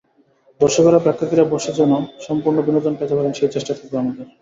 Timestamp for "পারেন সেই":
3.17-3.51